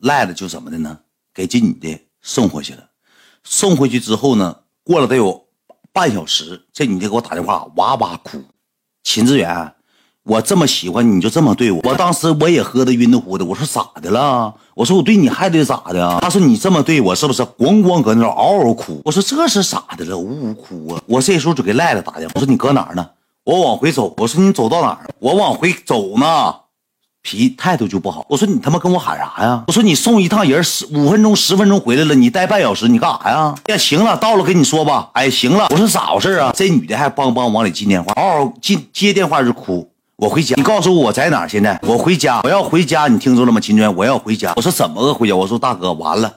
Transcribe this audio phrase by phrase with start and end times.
[0.00, 0.98] 赖的就怎么的呢？
[1.32, 2.80] 给这女的送回去了。
[3.44, 5.44] 送回去之后呢，过了得有
[5.92, 8.42] 半小时，这女的给我打电话，哇哇哭。
[9.02, 9.74] 秦志远，
[10.24, 11.80] 我这么喜欢你，你就这么对我。
[11.84, 14.54] 我当时我也喝的晕的乎的，我说咋的了？
[14.74, 16.18] 我说我对你还得咋的啊？
[16.20, 17.42] 他说你这么对我是不是？
[17.42, 19.00] 咣咣搁那嗷嗷哭。
[19.04, 20.18] 我说这是咋的了？
[20.18, 21.02] 呜呜哭啊！
[21.06, 23.10] 我这时候就给赖赖打电话，我说你搁哪儿呢？
[23.44, 24.14] 我往回走。
[24.18, 25.08] 我说你走到哪儿？
[25.18, 26.54] 我往回走呢。
[27.22, 28.24] 脾态度就不好。
[28.28, 29.62] 我说你他妈跟我喊啥呀？
[29.66, 33.54] 我说你送一趟人十五分钟十分钟回来了，你待半小时，你干啥呀？
[33.66, 35.10] 呀，行了，到了跟你说吧。
[35.12, 35.66] 哎，行了。
[35.70, 36.52] 我说咋回事啊？
[36.54, 39.90] 这女的还梆梆往里进电话，嗷嗷进接电话就哭。
[40.16, 41.46] 我回家，你告诉我我在哪？
[41.46, 43.60] 现在我回家，我要回家，你听着了吗？
[43.60, 44.52] 秦娟，我要回家。
[44.56, 45.36] 我说怎么个回家？
[45.36, 46.32] 我说大哥，完了。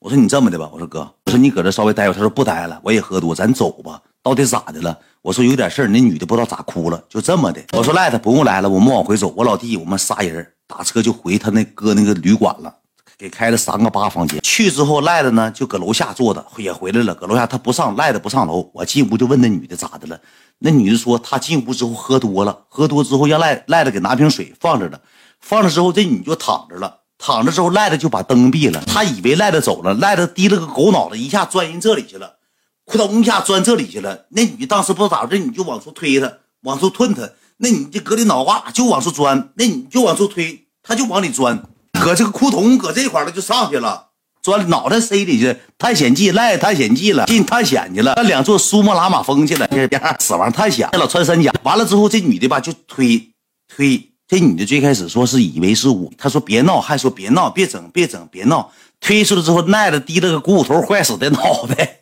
[0.00, 2.14] 我说你这么的吧，我说哥，我说你搁这稍微待会。
[2.14, 4.00] 他说不待了，我也喝多，咱走吧。
[4.28, 4.94] 到底咋的了？
[5.22, 7.62] 我说有点事儿，那女的不知道咋哭了，就这么的。
[7.72, 9.32] 我说赖子不用来了，我们往回走。
[9.34, 12.70] 我老弟，我们仨人打车就回他那哥那个旅馆了，
[13.16, 14.38] 给开了三个八房间。
[14.42, 18.70] 去之后赖子呢就搁楼下坐着，也回来了，搁楼下他不上，赖子不上楼。
[18.74, 20.20] 我进屋就问那女的咋的了，
[20.58, 25.00] 那女的说她进屋之后喝多了，喝多之后让赖赖子给拿瓶水放着了，
[25.40, 26.96] 放着之后这女就躺着了。
[27.20, 28.80] 躺着之后，赖子就把灯闭了。
[28.86, 32.36] 他以为赖子走了，赖子提了个狗脑袋，一下钻人这里去了，
[32.88, 34.26] 扑通一下钻这里去了。
[34.30, 37.28] 那女当时不知道咋回事，你就往出推她，往出吞她。
[37.58, 41.62] 那女的搁里脑瓜就往出钻，那你就往出推，她就往里钻，
[42.00, 44.06] 搁这个裤筒搁这块了就上去了，
[44.42, 45.56] 钻脑袋塞里去。
[45.76, 51.52] 探险记赖探险记了，进探险去了，那两座珠穆朗玛峰去了，这边死亡探险，那老穿山甲。
[51.62, 53.30] 完了之后，这女的吧就推
[53.68, 54.02] 推。
[54.26, 58.70] 这女的最开始说是以为是我，她说别闹，还说别闹，别整，别整，别闹。
[59.00, 62.00] 推出来之后，奈子低了个股骨头坏死的脑袋，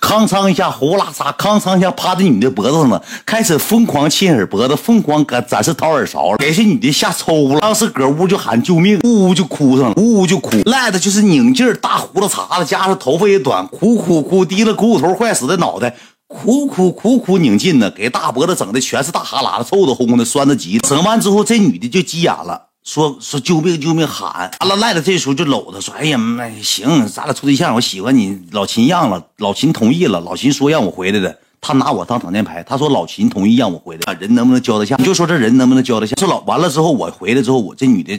[0.00, 7.60] 吭嚓一下，呼啦嚓，吭嚓一下趴在女的脖子上了，开始疯狂亲耳脖子，疯狂搁咱是掏耳勺，给这女的吓抽了。
[7.60, 10.50] 当时搁屋就喊救命，呜呜就哭上了，呜呜就哭。
[10.64, 15.94] 赖的就是拧劲儿，大胡子茬子，加上头发也短，哭哭哭，低了股骨头坏死的脑袋。
[16.26, 20.78] 苦苦苦苦拧劲呢，给大脖子整的全是大哈喇子，臭的烘烘的，酸的急。
[20.78, 24.50] 整完之后，这女的就急眼了，说说救命救命喊。
[24.60, 28.40] 完了赖子这时候就搂他说：“哎呀妈，行，咱俩处对象，我喜欢你。
[28.52, 31.38] 老秦让了，老秦同意了，老秦说让我回来的。
[31.60, 34.96] 他拿我当挡箭牌，他说老秦同意让我回来，人能不能交得下？
[34.96, 36.14] 你就说这人能不能交得下？
[36.18, 38.18] 说老完了之后，我回来之后，我这女的，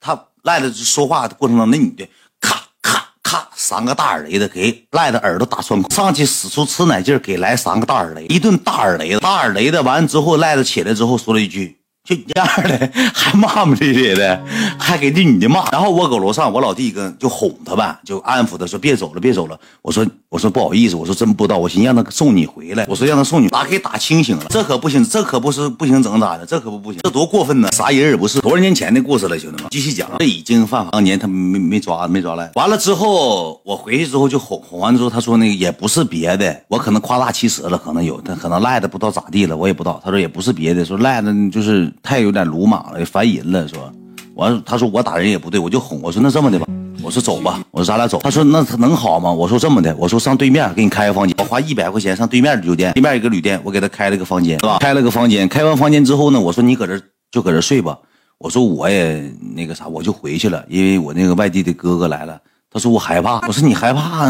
[0.00, 2.08] 他赖子说话的过程中，那女的。”
[2.40, 11.77] 咔咔咔，三个大耳雷子给赖子耳朵打穿孔，上去使出吃奶劲给来三个大耳雷，一顿大耳雷子，大耳雷子完了之后，赖子起来之后说了一句。
[12.08, 14.42] 就你这样的，还骂骂咧咧的，
[14.78, 15.70] 还给那女的骂。
[15.70, 19.60] 然后我搁楼上，我老弟跟就哄他吧，就安抚他说别走了，别走了。
[19.82, 22.84] 我说我说不好意思，我说真不知道，我寻思让他送你回来。
[22.86, 24.44] 我说让他送你，把给打清醒了。
[24.50, 26.44] 这可不行，这可不是不行，整咋的？
[26.44, 27.68] 这可不不行，这多过分呢！
[27.72, 30.06] 啥人也不是，多少年前的故事了，兄弟们，继续讲。
[30.18, 32.50] 这已经犯法，当年他没没抓，没抓来。
[32.56, 39.98] 完了之后，我回去之后就哄哄完之后，他说那个也不是别的，我可能夸大其词了，可能有他可能赖的不知道咋地了，我也不知道。
[40.04, 41.90] 他说也不是别的，说赖的就是。
[42.02, 43.90] 太有点鲁莽了，烦人了，说，
[44.34, 46.66] 完，他说我打人也不对，我就哄，我说那这么的吧，
[47.08, 49.32] 我说走吧，我说咱俩走，他说那他能好吗？
[49.32, 54.76] 我说这么的，我说上对面给你开个房间，我花一百块钱上对面的酒店，对面一个旅店，我给他开了个房间，是吧？
[54.78, 57.98] 开了个房间，开完房间之后呢，我说你搁这就搁这睡吧，
[58.36, 62.38] 我说我也那个啥，我就回去了，因为我那个外地的哥哥来了，
[62.70, 64.28] 他说我害怕，我说你害怕，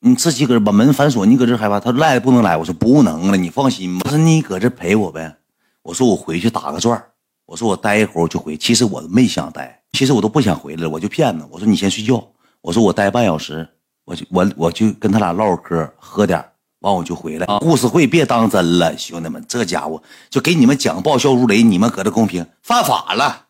[0.00, 5.36] 你自己搁这把门反锁，你搁这害怕，他说赖不能来，我说不能了，你放心吧，他说你搁这陪我呗，
[5.82, 7.02] 我说我回去打个转
[7.44, 11.46] 我说我待一会儿我就回，其实我没想待，其实我都不想回来了，我就骗他。
[11.50, 12.22] 我说你先睡觉，
[12.60, 13.66] 我说我待半小时，
[14.04, 16.44] 我就我我就跟他俩唠会嗑，喝点，
[16.80, 17.46] 完我就回来。
[17.60, 23.46] 故事会别当真了，兄弟们，这家伙就给你们讲爆笑如雷，你们搁这公屏犯法了，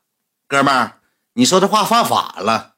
[0.47, 0.99] 哥们儿，
[1.33, 2.75] 你说这话犯法了。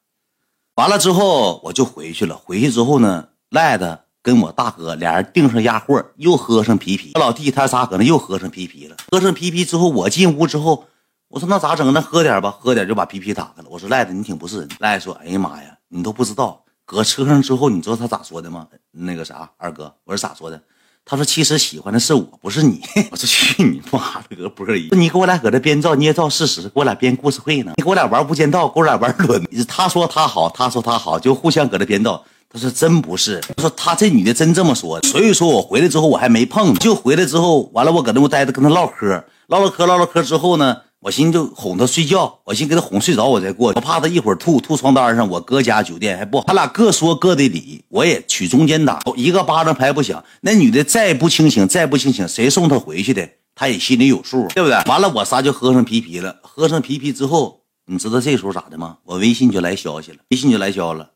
[0.76, 7.10] 完了之后我就回去了，回去之后呢，赖子跟我大哥俩人订上压货，又喝上啤啤。
[7.14, 10.84] 我老弟他仨搁那又喝上啤啤了，喝上啤啤之后，我进屋之后。
[11.36, 11.92] 我说那咋整？
[11.92, 13.68] 那喝点吧，喝点就把皮皮打开了。
[13.68, 14.68] 我说赖子，你挺不是人。
[14.78, 18.66] 赖子说：“哎呀妈呀，你都不知道，搁车上之后，你知道他咋说的吗？
[18.90, 20.58] 那个啥，二哥，我说咋说的？
[21.04, 22.80] 他说其实喜欢的是我，不是你。
[23.12, 24.78] 我说去你妈了个波儿！
[24.92, 27.72] 你给我俩搁这编造捏造事实，给我俩编故事会呢？
[27.76, 29.46] 你给我俩玩无间道，给我俩玩轮。
[29.68, 32.24] 他说他好，他说他好，就互相搁这编造。
[32.48, 34.98] 他说真不是，他说他这女的真这么说。
[35.02, 40.78] 所以说我回来之后我还没碰，就回来之后完了，我搁那屋待着跟他唠嗑，唠唠嗑，唠唠嗑之后呢。
[41.00, 43.76] 我寻思就哄他睡觉，我寻思给他哄睡着，我再过去。
[43.78, 46.44] 我怕他一会儿吐吐床单上，我哥家酒店还不好。
[46.46, 50.24] 他俩各说各的理，我也取中间打，一个巴掌拍不响。
[50.40, 53.28] 那女的再不清醒，再不清醒，谁送她回去的？
[53.54, 54.76] 她也心里有数，对不对？
[54.86, 56.40] 完了，我仨就喝上啤啤了。
[56.42, 58.98] 喝上啤啤之后，你知道这时候咋的吗？
[59.04, 61.10] 我微信就来消息了，微信就来消了，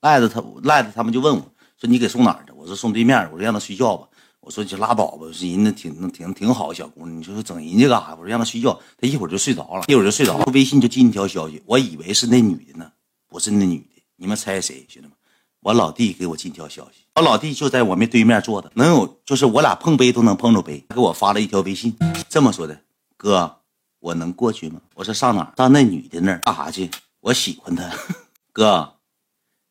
[0.00, 1.42] 赖子他赖子他们就问我
[1.80, 2.52] 说你给送哪儿去？
[2.56, 4.06] 我说送对面，我说让他睡觉吧。
[4.44, 8.10] 我说就拉倒吧，人家挺挺挺好小姑娘，你说整人家干啥？
[8.10, 10.44] 我说让她睡觉，她一会儿就睡着了，一会儿就睡着了。
[10.52, 12.92] 微信就进一条消息，我以为是那女的呢，
[13.26, 14.84] 不是那女的，你们猜谁？
[14.86, 15.12] 兄弟们，
[15.60, 21.96] 我老弟给我进条消息，我老弟就在我们对面坐的，能有就是我俩碰杯都能碰着杯，给我发了一条微信，
[22.28, 22.78] 这么说的：
[23.16, 23.60] 哥，
[24.00, 24.78] 我能过去吗？
[24.94, 25.54] 我说上哪？
[25.56, 26.90] 上那女的那儿干啥去？
[27.20, 27.90] 我喜欢她，
[28.52, 28.96] 哥，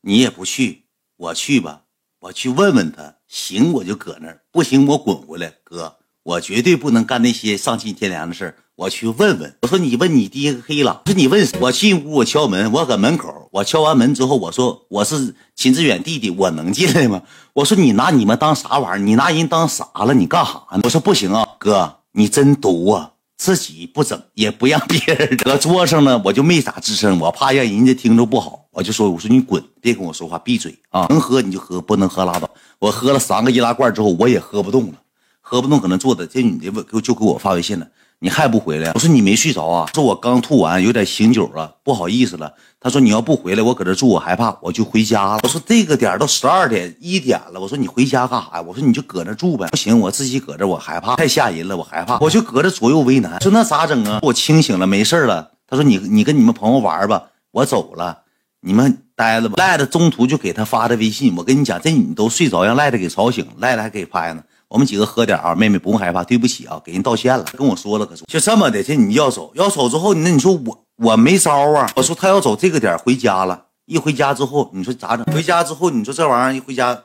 [0.01, 0.85] 你也不去，
[1.15, 1.82] 我去吧。
[2.23, 5.51] 我去问问他，行我就搁那儿，不行我滚回来。
[5.65, 9.57] 哥，我绝对不能干那些丧尽天良的事我去问问。
[9.61, 11.01] 我说你问你爹黑了。
[11.05, 13.49] 我说你问我进屋，我敲门，我搁门口。
[13.51, 17.21] 我敲完门之后，我说我是秦志远弟弟，我能进来吗？
[17.51, 19.05] 我说你拿你们当啥玩意儿？
[19.05, 20.13] 你拿人当啥了？
[20.13, 20.79] 你干啥呢？
[20.85, 23.11] 我说不行啊，哥，你真毒啊！
[23.37, 31.07] 自己不整， 也不让别人搁桌上呢，我就没咋吱声，我怕让人家听着不好，我就说：“我说你滚，别跟我说话，闭嘴啊！
[31.09, 32.49] 能喝你就喝，不能喝拉倒。”
[32.79, 34.93] 我喝了三个易拉罐之后，我也喝不动了，
[35.41, 36.25] 喝不动，搁那坐着。
[36.27, 37.87] 这女的就给我发微信了。
[38.23, 38.89] 你还不回来？
[38.93, 39.89] 我说你没睡着啊？
[39.93, 42.53] 说我刚吐完，有点醒酒了，不好意思了。
[42.79, 45.39] 他说你要不回来，我搁这住，我害怕，我就回家了。
[45.43, 48.61] 我说这个点都十二点一点了，我说你回家干啥呀？
[48.61, 49.67] 我说你就搁那住呗。
[49.71, 53.41] 不行，我自己搁这，我害怕，太吓人了，我害怕，我就搁这左右为难。
[53.41, 54.19] 说那咋整啊？
[54.21, 55.51] 我清醒了，没事了。
[55.67, 58.19] 他说你你跟你们朋友玩吧，我走了，
[58.61, 59.55] 你们待着吧。
[59.57, 64.41] 赖子中途就给他发的微信，我跟你讲，这你都睡着，让赖子给吵醒，赖子还给拍呢。
[64.73, 71.87] 我们几个喝点啊，妹妹不用害怕，对不起啊，给人道歉了，跟我说了，可是就这么的，这你要走，要走之后，那你说我我没招啊？
[71.95, 75.23] 我说他要走这个点回家了，一回家之后，你说咋整？
[75.31, 77.03] 回家之后，你说这玩意儿一回家，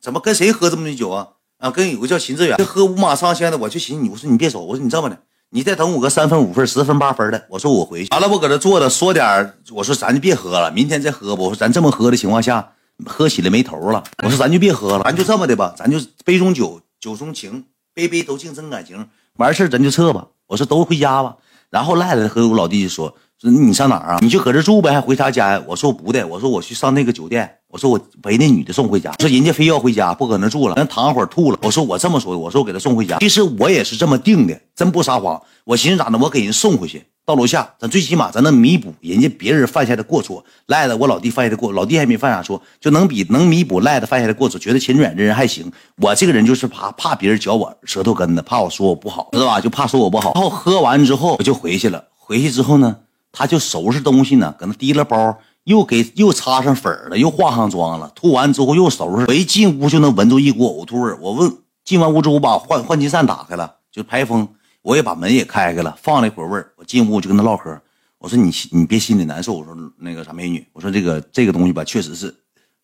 [0.00, 1.28] 怎么跟谁喝这么多酒啊？
[1.58, 5.18] 啊，跟有个叫秦志远，喝五马上线的，我就寻思你，我说你别走，我说你这么的，
[5.50, 11.42] 你再等我个三分五分十分八分的，我说我回去，完了我搁这坐着说点，我说咱就别喝了，明天再喝吧。
[11.42, 12.72] 我说咱这么喝的情况下，
[13.04, 17.64] 喝起来没头了，我说咱就别喝了，咱就这么的吧，咱就杯中酒，酒中情。
[17.94, 19.06] 杯杯都敬真感情，
[19.36, 20.28] 完事咱就撤吧。
[20.46, 21.36] 我说都回家吧。
[21.68, 24.18] 然后赖赖和我老弟就说说你上哪儿啊？
[24.22, 25.62] 你就搁这住呗，还回他家呀？
[25.66, 27.58] 我说不的，我说我去上那个酒店。
[27.68, 29.12] 我说我陪那女的送回家。
[29.18, 31.58] 说人家非要回家，不搁那住了，人躺会儿吐了。
[31.62, 33.18] 我说我这么说的，我说我给他送回家。
[33.18, 35.42] 其实我也是这么定的，真不撒谎。
[35.64, 37.04] 我寻思咋的，我给人送回去。
[37.24, 44.58] 到楼下，咱最起码咱能弥补人家别人犯下的过错，赖的我老弟犯下的过，老弟还没犯啥错，就能比能弥补赖的犯下的过错。
[44.58, 49.60] 觉得秦远这人还行，我这个人就是怕怕别人嚼我舌头根子，怕我说我不好，知道吧？
[49.60, 50.32] 就怕说我不好。
[50.34, 52.96] 然后喝完之后我就回去了，回去之后呢，
[53.30, 58.10] 他就收拾东西呢，搁那提了包，又给又擦上粉了，又化上妆了。
[58.16, 61.12] 吐完之后又收拾，我一进屋就能闻着一股呕吐味。
[61.20, 64.48] 我问进完屋之后，我把换换气扇打开了，就排风。
[64.82, 66.72] 我也把门也开开了，放了一会儿味儿。
[66.76, 67.80] 我进屋就跟他唠嗑，
[68.18, 69.52] 我说你你别心里难受。
[69.52, 72.34] 我说那个啥美女，我说这个这个东西吧，确实是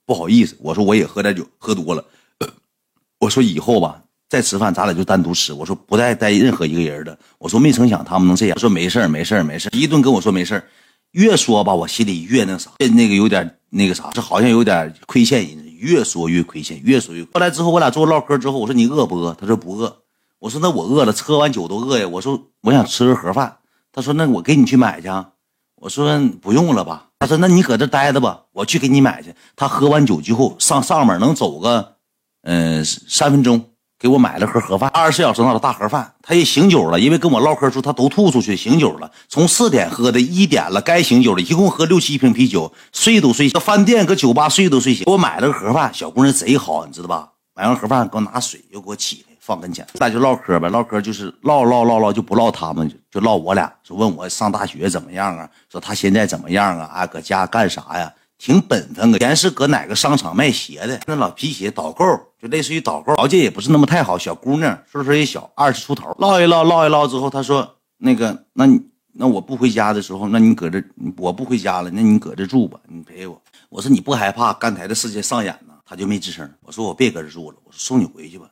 [0.06, 0.56] 不好意思。
[0.60, 2.04] 我说我也喝点酒，喝多了。
[3.18, 5.52] 我说以后吧，再吃饭咱俩就单独吃。
[5.52, 7.18] 我说不带带任何一个人的。
[7.38, 8.58] 我说没成想他们能这样。
[8.58, 10.64] 说没事儿没事儿没事儿，一顿跟我说没事儿。
[11.12, 15.66] 越说吧，我心里越那啥，越那个有点那个啥，这好像有点亏欠人。
[15.78, 17.24] 越说越亏欠，越说越。
[17.32, 19.32] 后来之后我俩坐唠嗑之后，我说你饿不饿？
[19.40, 19.96] 他说不饿。
[20.40, 22.06] 我说那我饿了，喝完酒都饿呀。
[22.06, 23.56] 我说我想吃个盒饭。
[23.92, 25.08] 他说那我给你去买去。
[25.80, 27.06] 我说不用了吧。
[27.18, 29.34] 他说那你搁这待着吧，我去给你买去。
[29.56, 31.96] 他喝完酒之后上上面能走个，
[32.42, 36.14] 嗯三分钟，给我买了盒盒饭，二十四小时那的大盒饭。
[36.22, 39.10] 他也醒酒了，因为跟我唠嗑时候他都吐出去醒酒了。
[39.28, 43.48] 从四点喝的一点了，该醒酒了，一共喝六七瓶啤酒，睡都睡。
[43.50, 45.04] 饭店搁酒吧睡都睡醒。
[45.04, 47.30] 给我买了个盒饭，小姑娘贼好，你知道吧？
[47.58, 49.34] 买完盒饭给我拿水，又给我起来。
[49.40, 53.72] 放跟前，咱就唠嗑呗，唠嗑就是唠唠唠唠，就不唠他们，就唠我俩。
[53.82, 55.48] 说问我上大学怎么样啊？
[55.68, 56.84] 说他现在怎么样啊？
[56.94, 58.12] 啊，搁家干啥呀？
[58.36, 59.12] 挺本分。
[59.14, 62.04] 以前是搁哪个商场卖鞋的，那老皮鞋导购，
[62.40, 64.16] 就类似于导购，条件也不是那么太好。
[64.16, 66.14] 小姑娘岁数也小，二十出头。
[66.18, 68.66] 唠一唠，唠一唠之后，他说那个，那
[69.14, 70.80] 那我不回家的时候，那你搁这，
[71.16, 73.40] 我不回家了，那你搁这住吧，你陪我。
[73.70, 75.72] 我说你不害怕刚才的事情上演呢？
[75.88, 76.52] 他就没吱声。
[76.60, 78.50] 我说我别搁这住了，我说送你回去吧。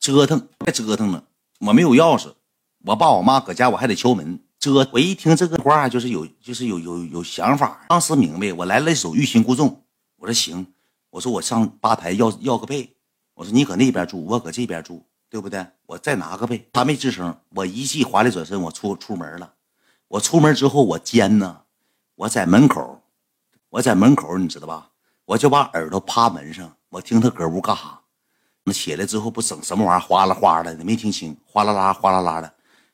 [0.00, 1.22] 折腾，太折腾了。
[1.60, 2.32] 我没有钥匙，
[2.84, 4.40] 我爸我妈搁家，我还得敲门。
[4.58, 7.86] 折，我一听这个话，就是有，就是有有有想法。
[7.88, 9.84] 当时明白，我来了一手欲擒故纵。
[10.16, 10.66] 我说行，
[11.10, 12.92] 我说我上吧台要要个被。
[13.34, 15.00] 我说你搁那边住，我搁这边住，
[15.30, 15.64] 对不对？
[15.86, 16.68] 我再拿个被。
[16.72, 17.38] 他没吱声。
[17.50, 19.54] 我一记华丽转身，我出出门了。
[20.08, 21.62] 我出门之后，我尖呢，
[22.16, 23.00] 我在门口，
[23.70, 24.90] 我在门口，你知道吧？
[25.26, 28.00] 我就把耳朵趴门上，我听他搁屋干啥。
[28.64, 32.52] 那起来之后不整什么玩意儿，哗啦哗啦的，没听清，哗啦啦，哗啦啦的。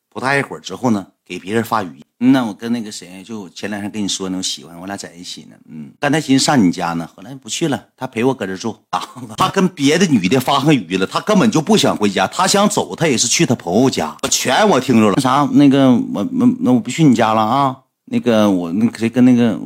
[0.09, 2.05] 不大一会儿之后呢，给别人发语音。
[2.33, 5.57] 那我跟那个谁，就前两天跟你说那种喜欢，我俩在一起呢。
[5.69, 8.77] 嗯，刚才寻思上你家呢，后来不去了，他陪我搁这住。
[9.37, 14.17] 他跟别的女的发上语音了，他根本就不想回家，他想走，他也是去他朋友家。
[14.31, 15.15] 全我听着了。
[15.17, 17.77] 那啥，那个我我那我不去你家了啊。
[18.13, 19.57] 那个我那谁跟那个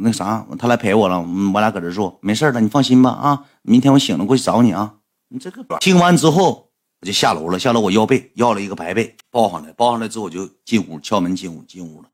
[0.00, 1.24] 那啥，他来陪我了，
[1.54, 3.44] 我俩搁这住，没事的，你放心吧啊。
[3.62, 4.96] 明天我醒了过去找你啊。
[5.28, 6.70] 你这个听完之后，
[7.00, 12.08] 我就下楼了，下楼我要被要了一个白被，抱上来，抱上来之后我就进屋，敲门进屋，进屋了。